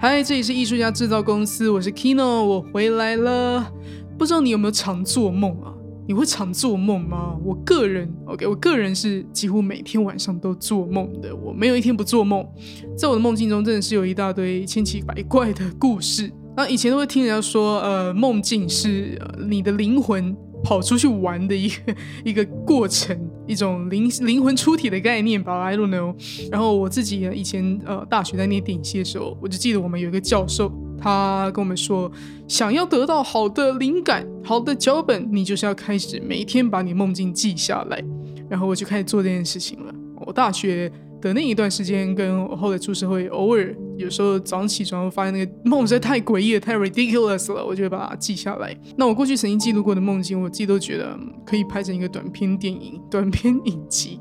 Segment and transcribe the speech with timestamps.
[0.00, 3.68] 嗨，这里是艺术家制造公司，我是 Kino，我回来了。
[4.16, 5.74] 不知道你有没有常做梦啊？
[6.06, 7.36] 你会常做梦吗？
[7.44, 12.46] 我个人，OK，我个人是几乎每天晚上都做梦的，我没有一天不做梦。
[12.96, 16.32] 在我的梦境中，真的是有一大堆千奇百怪的故事。
[16.56, 20.32] 那以前都会听人家说，呃，梦境是你的灵魂。
[20.64, 23.16] 跑出去玩的一个一个过程，
[23.48, 26.14] 一种灵灵魂出体的概念吧，I don't know。
[26.50, 30.70] 然后我自己呢以前呃大学在念电影系的时候，我就记得我们有一个教授，
[31.00, 32.12] 他跟我们说，
[32.46, 38.04] 想要得到好的灵感、好的脚本，你就是要开始每一天把你梦境记下来。
[38.48, 39.94] 然后我就开始做这件事情了。
[40.26, 40.92] 我大学。
[41.20, 48.76] 的那一段时间，跟后来出社会，偶尔有时候早上起床，发现那个梦实在太诡异了，太 ridiculous 了，我就会把它记下来。
[48.96, 54.20] 那我过去曾经记录过的梦境，我自己都觉得可以拍成一个短片电影、短片影集。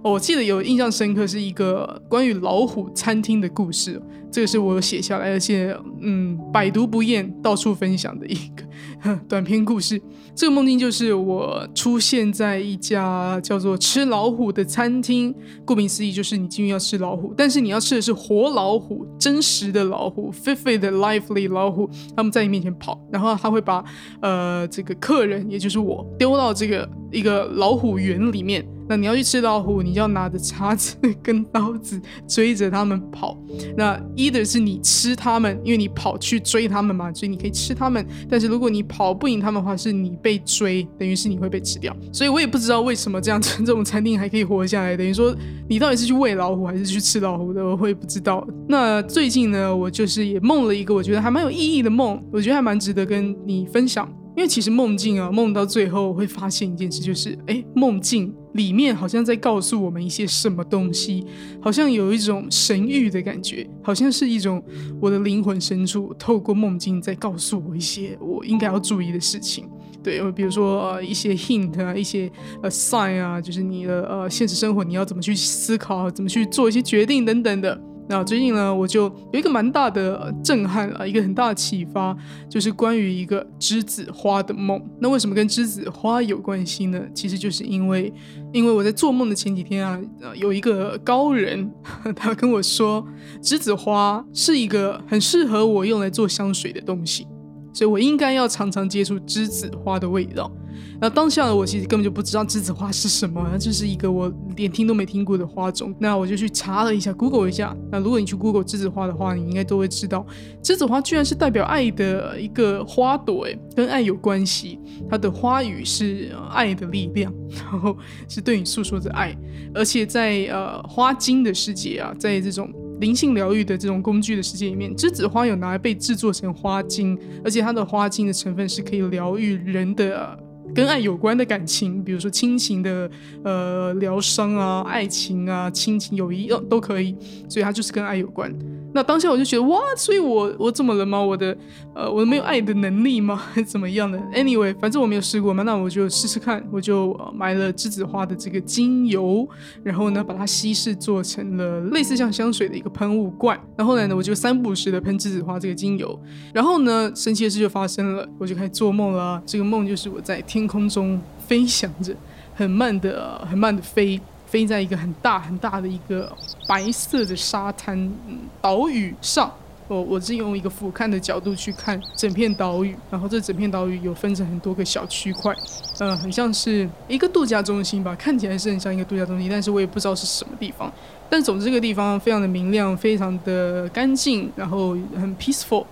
[0.00, 4.00] 我记得有印象深刻是一个关于老虎餐厅的故事，
[4.30, 8.62] 这个是我写下来，而且嗯，百读不厌，到处分享的一个
[9.28, 10.00] 短篇故事。
[10.34, 23.84] 这个梦境就是我出现在一家叫做“吃老虎”的餐厅，顾名思义就是你进去要吃老虎，但是你要吃的是活老虎，真实的老虎 f i f y 的 lively 老虎，他们在你面前跑，然后他会把
[24.20, 28.66] 呃这个客人，也就是我，丢到这个一个老虎园里面。
[28.90, 33.36] 那你要去吃老虎，你就要拿着叉子跟刀子追着他们跑。
[33.76, 38.02] 那一的是你吃他们，因为你跑去追他们嘛，所以你可以吃他们。
[38.30, 41.94] 但是如果你跑不赢他们的话，是你被追，等于是你会被吃掉。
[42.12, 44.96] 所以我也不知道为什么这样 这种餐厅还可以活下来。
[44.96, 45.34] 等于说
[45.68, 48.46] 你到底是去喂老虎还是去吃老虎的，我会不知道。
[48.66, 54.08] 那最近呢，我就是也梦了一个我觉得还蛮有意义的梦，我觉得还蛮值得跟你分享。
[54.38, 61.26] 因为其实梦境啊，梦到最后会发现一件事，就是哎，梦境里面好像在告诉我们一些什么东西，
[61.60, 64.62] 好像有一种神谕的感觉，好像是一种
[65.00, 69.68] 我的灵魂深处透过梦境在告诉我一些我应该要注意的事情。
[70.04, 72.30] 对，比如说呃一些 hint 啊，一些
[72.62, 77.76] 呃 sign 啊，就是你的呃现实生活你要怎么去思考，怎么去做一些决定等等的。
[78.08, 79.02] 那最近呢，我就
[79.32, 82.16] 有一个蛮大的震撼啊，一个很大的启发，
[82.48, 84.82] 就是关于一个栀子花的梦。
[84.98, 87.00] 那为什么跟栀子花有关系呢？
[87.14, 88.10] 其实就是因为，
[88.52, 91.70] 因为我在做梦的前几天啊，呃，有一个高人，
[92.16, 93.06] 他跟我说，
[93.42, 97.26] 栀子花是一个很适合我用来做香水的东西。
[97.74, 100.50] 所以我应该要常常接触栀子花的味道。
[101.00, 105.94] 那当下的我其实根本就不知道栀子花是什么，这是一个我连听都没听过的花种。
[105.98, 107.76] 那我就去查了一下，Google 一下。
[107.90, 110.26] 那如果你去 Google 栀子花的话，你应该都会知道，
[110.62, 114.78] 栀子花居然是代表爱的一个花朵，诶，跟爱有关系。
[115.08, 117.96] 它的花语是爱的力量，然后
[118.28, 119.36] 是对你诉说着爱。
[119.74, 122.68] 而且在呃花精的世界啊，在这种。
[122.98, 130.36] 灵性疗愈的这种工具的世界里面，栀子花有拿来被制作成花精，而且它的花精的成分是可以疗愈人的。
[130.74, 133.10] 跟爱有关的感情，比如说亲情的
[133.42, 137.16] 呃疗伤啊、爱情啊、亲情、友谊，都可以。
[137.48, 138.52] 所以它就是跟爱有关。
[138.98, 141.20] 那当下我就觉得哇，所以我我怎么了吗？
[141.20, 141.56] 我的
[141.94, 143.40] 呃，我没有爱的能力吗？
[143.64, 146.66] 怎么样的？Anyway，反正我没有试过嘛，那我就试试看。
[146.72, 149.48] 我就买了栀子花的这个精油，
[149.84, 153.56] 然后呢，把它稀释做成了类似像香水的一个喷雾罐。
[153.76, 156.18] 然后来呢，我就三步式的喷栀子花这个精油。
[156.52, 159.40] 然后呢，神奇的事就发生了，我就开始做梦了。
[159.46, 160.42] 这个梦就是我在。
[160.48, 162.14] 天空中飞翔着，
[162.54, 164.18] 很慢的、很慢的飞，
[164.50, 166.30] 飞在一个很大很大的一个
[166.66, 168.12] 白色的沙滩
[168.60, 169.52] 岛屿上。
[169.86, 175.50] 我我是用一个俯瞰的角度去看整片岛屿，然后这整片岛屿有分成很多个小区块，
[175.98, 180.92] 呃，很像是一个度假中心吧，看起来是很像一个度假中心，但是我也不知道是什么地方。
[181.30, 185.86] 但总之这个地方非常的明亮，非常的干净，然后很 peaceful。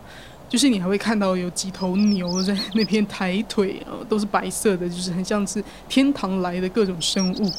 [0.48, 7.50] 就是你还会看到有几头牛在那边抬腿，呃，都是白色的，就是很像是天堂来的各种生物。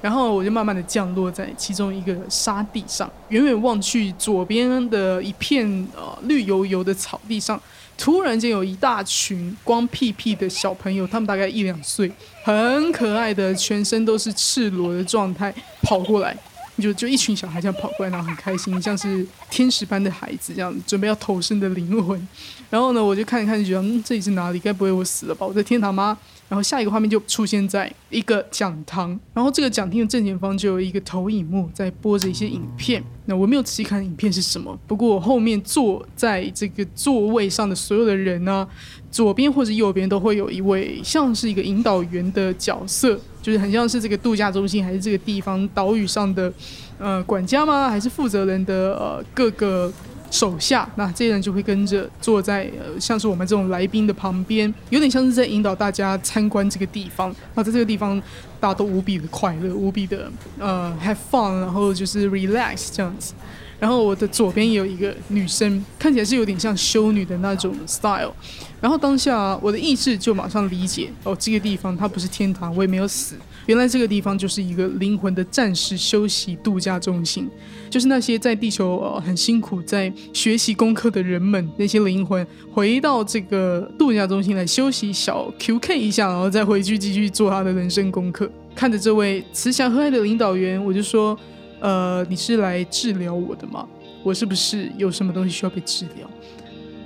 [0.00, 5.66] 然后我就慢慢的降落在其中一个沙地上，远远望去，左边的一片
[5.96, 7.60] 呃绿油油的草地上，
[7.98, 12.10] 突然间有一大群光屁屁的小朋友，他们大概一两岁，
[12.44, 15.52] 很可爱的，全身都是赤裸的状态
[15.82, 16.36] 跑过来。
[16.82, 22.28] 就就一群小孩这样跑过来，然后很开心，像是天使般的孩子这样准备要投生的灵魂。
[22.68, 24.58] 然后呢，我就看一看，就觉得嗯，这里是哪里？
[24.58, 25.46] 该不会我死了吧？
[25.46, 26.16] 我在天堂吗？
[26.48, 33.02] 然后下一个画面就出现在一个讲堂，然后这个讲厅的正前方就有一个投影幕在播着一些影片。
[33.26, 38.66] 那我没有仔细看影片是什么，不过我后面坐在这个座位上的所有的人呢，
[39.10, 46.52] 左边或者右边都会有一位像是一个引导员的角色，就是很像是这个度假中心还是这个地方岛屿上的
[46.98, 47.88] 呃管家吗？
[47.90, 49.92] 还是负责人的呃各个
[50.30, 57.34] 手下，那这些人就会跟着坐在呃，像是我们这种来宾的旁边，有点像是在引导大家参观这个地方。
[57.54, 58.20] 那在这个地方，
[58.58, 63.34] 大家都无比的快乐，无比的呃 have fun，然后就是 relax 这样子。
[63.78, 68.32] 然后我的左边也有一个女生，看起来是有点像修女的那种 style。
[68.80, 73.36] 然后当下我的意志就马上理解，哦，这个地方它不是天堂，我也没有死。
[73.66, 77.48] 原来这个地方就是一个灵魂的暂时休息度假中心，
[77.90, 88.50] 就是那些在地球呃很辛苦在学习功课的人们，那些灵魂回到这个度假中心来休息小 QK 一下，然后再回去继续做他的人生功课。
[88.74, 91.36] 看着这位慈祥和蔼的领导员，我就说，
[91.80, 93.86] 呃，你是来治疗我的吗？
[94.22, 96.28] 我是不是有什么东西需要被治疗？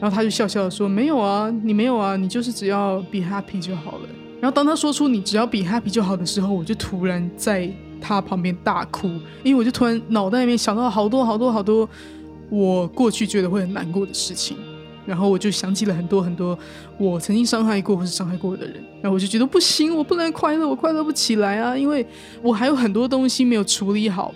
[0.00, 4.08] 然后他就笑笑说，没有啊，你没有啊，你就是只要 be happy 就好了。
[4.40, 7.70] 然后当他说出“你只要比 happy 就好”的时候，我就突然在
[8.00, 9.08] 他旁边大哭，
[9.42, 11.86] 因为我就突然脑袋里面想到好多好多好多
[12.48, 14.56] 我过去觉得会很难过的事情，
[15.04, 16.58] 然后我就想起了很多很多
[16.96, 22.06] 我曾经伤害过或是伤害过的人，然后我就觉得不行，我不能快乐，我快乐不起来啊，因为
[22.40, 24.34] 我还有很多东西没有处理好。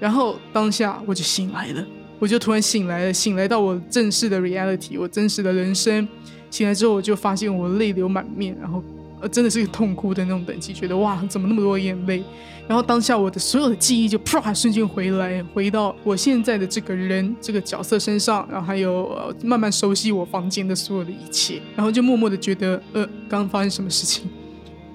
[0.00, 1.86] 然后当下我就醒来了，
[2.18, 6.06] 我就突然醒来了，醒来到我正式的 reality，我真实的人生。
[6.50, 8.82] 醒来之后，我就发现我泪流满面，然后。
[9.28, 12.22] 真的是痛哭的那种等级，觉得哇，怎么那么多眼泪？
[12.66, 24.28] 然后当下我的所有的记忆就啪瞬间回来，回到我现在的这个人这个角色身上，然后还有慢慢熟悉我房间的所有的一切，然后就默默的觉得呃刚刚发生什么事情。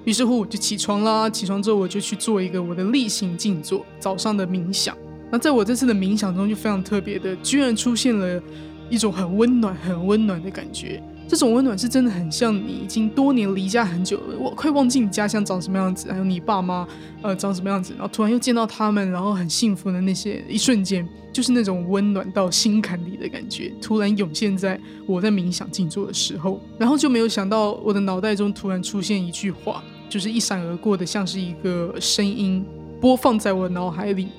[0.06, 4.98] 于是乎我就起床啦，起床之后我就去做一个我的例行静坐，早上的冥想。
[5.30, 8.42] 那在我这次的冥想中就非常特别的，居然出现了
[8.90, 11.04] 一种很温暖、很温暖的感觉。
[11.30, 16.88] 这种温暖是真的很像你已经多年离家很久了，我快忘记你家乡长什么样子，还有你爸妈
[17.22, 32.66] 呃长什么样子，然后突然又见到他们，然后很幸福的那些一瞬间，就是那种温暖到心坎里的感觉，突然涌现在我在冥想静坐的时候，然后就没有想到我的脑袋中突然出现一句话，就是一闪而过的，像是一个声音
[33.00, 34.30] 播放在我脑海里，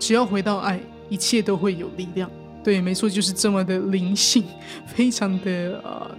[0.00, 2.28] 只要回到爱，一切都会有力量。
[2.64, 4.42] 对，没错，就是这么的灵性，
[4.92, 6.10] 非常的呃。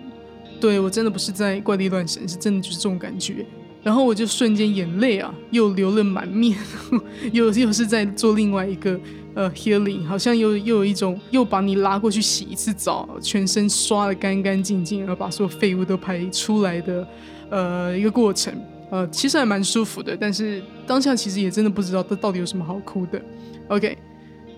[0.59, 3.45] 对我真的不是在怪力乱神，是真的就是这种感觉。
[3.81, 6.57] 然后我就瞬间眼泪啊，又流了满面，
[7.33, 8.97] 又又是在做另外一个
[9.33, 17.07] 呃 healing，好像又又有一种又把你拉过去洗一次澡，全身刷的干干净净，然后把所有废物都排出来的
[17.49, 18.53] 呃一个过程。
[18.89, 23.19] 呃，其实还蛮舒服的，但是当下其实也真的不知道这到底有什么好哭的。
[23.67, 23.97] OK，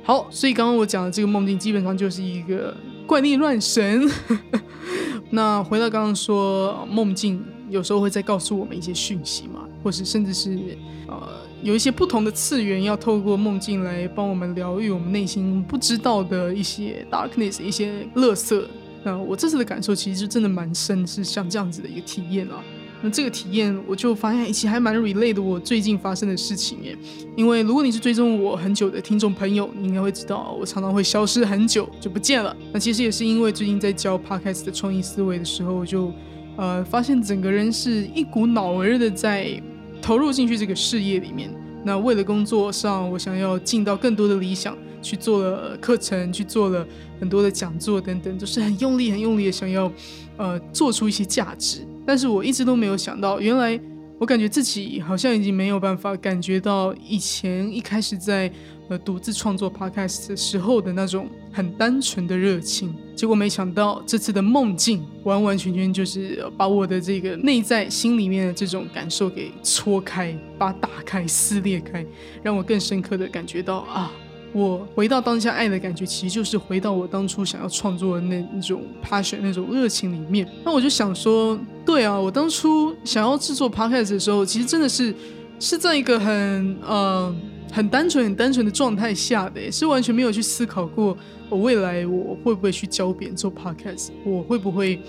[0.03, 4.09] 好，所以刚刚我讲的这个梦境基本上就是一个怪力乱神。
[5.31, 11.29] 那回到刚刚说梦境，有时候会再告诉我们一些讯息嘛，或是甚至是呃
[11.63, 18.63] 有一些不同的次元，要透过梦境来帮我们疗愈我们内心不知道的一些 darkness，一些垃圾。
[19.03, 22.63] 那我这次的感受其实真的蛮深，是像这样子的一个体验啊。
[23.11, 26.97] 这个体验，我就发现其实还蛮 relate 我最近发生的事情耶。
[27.35, 32.55] 因为如果你是追踪我很久的听众朋友，你应该会知道我常常会消失很久就不见了。
[32.71, 36.11] 那其实也是因为最近在教 podcast 的创意思维的时候，我就
[36.57, 39.61] 呃发现整个人是一股脑儿的在
[40.01, 41.49] 投入进去这个事业里面。
[41.83, 46.85] 那为了工作上，我想要尽到更多的理想，去做了课程，去做了
[47.19, 49.91] 很多的讲座等等，都是很用力、很用力的想要
[50.38, 51.85] 呃做出一些价值。
[52.05, 53.79] 但是我一直都没有想到，原来
[54.19, 58.51] 我感觉自己好像已经没有办法感觉到以前一开始在
[58.88, 62.95] 呃独自创作 podcast 的时候的那种很单纯的热情。
[63.15, 72.05] 结果没想到这次的梦境完完全全就是把我的这个内在心里面的这种感受给戳开，把打开、撕裂开，
[72.43, 74.12] 让我更深刻的感觉到啊。
[74.55, 80.50] 我回到当下爱的感觉，其实就是回到我当初想要创作的那那种 passion 那种热情里面。
[80.63, 85.13] 那我就想说，对啊，我当初想要制作 podcast 的时候，其实真的是
[85.59, 87.35] 是在一个很呃
[87.69, 91.17] 很单纯、很单纯的状态下的，是完全没有去思考过
[91.50, 95.01] 我未来我会不会去教别人做 podcast，我会不会。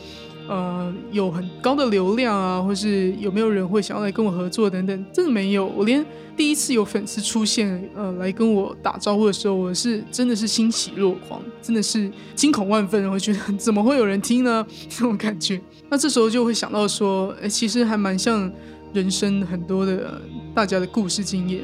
[0.48, 5.66] 呃，有很高的流量啊，或是有没有人会想要来跟我合作等等，真的没有。
[5.66, 6.04] 我连
[6.36, 13.10] 第一次有粉丝出现，呃，来跟我打招呼的时候，我是真的是欣喜若狂，真的是惊恐万分。
[13.10, 14.66] 我觉得怎么会有人听呢？
[14.88, 15.60] 这种感觉。
[15.88, 18.50] 那这时候就会想到说，哎，其实还蛮像
[18.92, 20.20] 人生很多的
[20.54, 21.60] 大家的故事经验。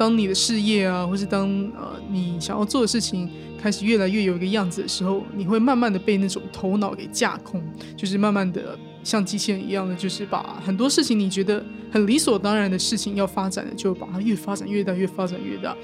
[0.00, 3.28] 当你的事业啊，或是当呃你想要做的事情
[3.60, 7.62] 开始越来越有一个样子的时候，你会慢慢的被那种头脑给架空，
[7.98, 15.76] 就是慢慢的像机器人一样的，就是把很多事情你觉得很理所当然的事情要发展的，就把它越发展越大，越发展越大。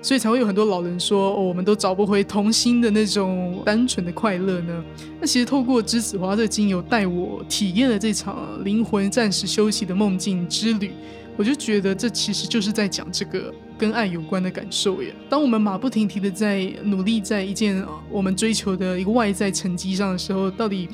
[0.00, 4.84] 所以才会有很多老人说，哦，我们都找不回童心的那种单纯的快乐呢。
[5.20, 10.92] 那其实透过栀子花这精油带我体验了这场灵魂暂时休息的梦境之旅，
[11.38, 15.14] 我就觉得这其实就是在讲这个跟爱有关的感受耶。
[15.30, 20.88] 当我们马不停蹄的在努力在一件我们追求的一个外在成绩上的时候，到底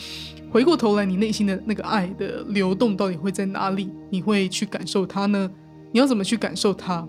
[0.50, 3.90] 回过头来你内心的那个爱的流动到底会在哪里？
[4.10, 5.50] 你会去感受它呢？
[5.92, 7.08] 你要怎么去感受它？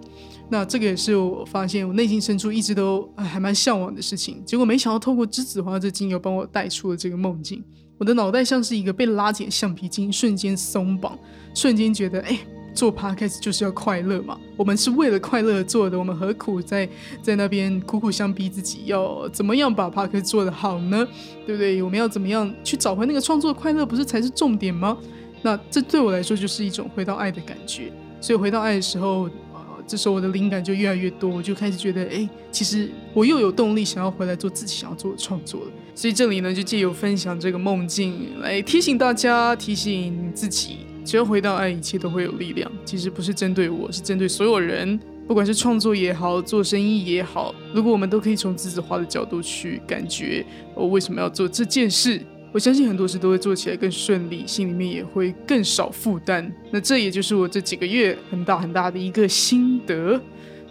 [0.50, 4.42] 那这个也是我发现我内心深处一直都还蛮向往的事情。
[4.46, 7.62] 结果没想到透过栀子花这精油帮我带出了这个梦境，
[7.98, 11.18] 我的脑袋像是一个被拉紧橡皮筋，瞬间松绑，
[11.54, 12.40] 瞬间觉得哎，
[12.76, 14.38] 做 podcast 就是要快乐嘛。
[14.58, 16.88] 我们是为了快乐做的，我们何苦在
[17.22, 21.08] 在那边苦苦相逼自己要怎么样把 podcast 做得好呢？
[21.46, 21.82] 对不对？
[21.82, 24.98] 我们要怎么样去找回那个创作快乐，不是才是重点吗？
[25.42, 27.92] 那这对我来说就是一种回到爱的感觉。
[28.20, 35.68] 所以回到爱的时候，呃，这时候我的灵感就越来越多，我就开始觉得，哎，其实我又有动力想要回来做自己想要做的创作了。
[35.94, 42.70] 所以这里呢，就借由分享这个梦境来提醒大家，提醒自己，只要回到爱，一切都会有力量。
[42.84, 50.44] 其实不是针对我，是针对所有人，不管是创作也好，做生意也好，如果我们都可以从栀子花的角度去感觉，
[50.74, 52.20] 我为什么要做这件事。
[52.52, 56.50] 我相信很多事都会做起来更顺利，心里面也会更少负担。
[56.72, 60.20] 那这也就是我这几个月很大很大的一个心得。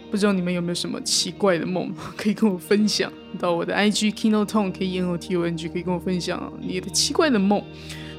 [0.09, 3.11] 不知道你们有没有什么奇怪的梦可以跟我分享？
[3.37, 7.61] 到我的 IG Kino Tong K E N O T O N G 可以跟我分享你的奇怪的梦。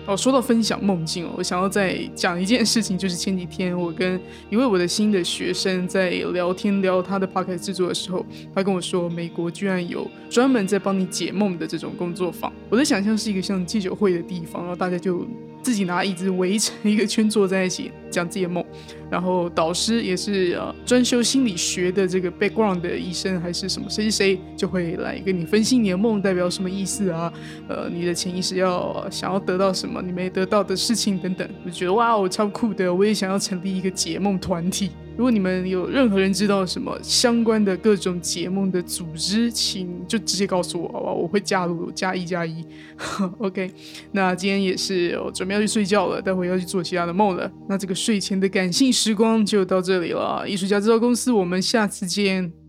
[0.06, 4.20] 哦，说到分享梦境哦，我想要再讲一件事情，就是前几天我跟
[4.50, 12.52] 一位我的新的学生在聊天聊他的 p o c a s t 制作的时候，他跟我说，美国居然有专门在帮你解梦的这种工作坊。
[12.70, 15.26] 我的想象是一个像记酒会的地方，然后大家就。
[15.66, 18.64] 自己拿椅子围成一个圈坐在一起讲自己的梦，
[19.10, 27.32] 然后导师也是呃专修心理学的这个 background 的医生还是什么谁谁谁就会来跟你分析你的梦代表什么意思啊？
[27.68, 34.92] 呃，你的潜意识要想要得到什么你没得到的事情等等，我觉得哇哦超酷的，我也想要成立一个解梦团体。
[35.16, 41.10] 如果你们有任何人知道什么相关的各种节目的组织，请就直接告诉我，好吧？
[41.12, 42.62] 我会加入，加一加一。
[43.38, 43.70] OK，
[44.12, 47.50] 那今天也是我准备要去睡觉了，待会要去做其他的梦了。
[47.68, 50.44] 那这个睡前的感性时光就到这里了。
[50.46, 52.65] 艺术家制造公司，我们下次见。